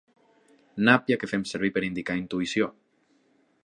Nàpia 0.89 1.19
que 1.25 1.31
fem 1.33 1.45
servir 1.51 1.71
per 1.77 1.87
indicar 1.91 2.19
intuïció. 2.25 2.75